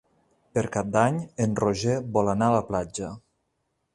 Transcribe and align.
Per 0.57 0.61
Cap 0.75 0.87
d'Any 0.95 1.19
en 1.45 1.53
Roger 1.59 1.99
vol 2.17 2.33
anar 2.35 2.49
a 2.53 2.57
la 2.57 2.65
platja. 2.73 3.13